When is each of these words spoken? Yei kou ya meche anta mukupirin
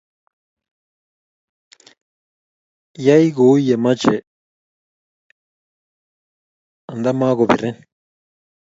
Yei 3.05 3.25
kou 3.35 3.55
ya 3.67 3.75
meche 3.83 4.15
anta 6.91 7.11
mukupirin 7.19 7.75